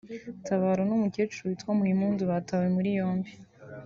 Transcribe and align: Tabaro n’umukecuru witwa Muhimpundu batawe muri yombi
Tabaro 0.47 0.81
n’umukecuru 0.85 1.45
witwa 1.49 1.71
Muhimpundu 1.77 2.21
batawe 2.31 2.67
muri 2.75 2.89
yombi 2.97 3.31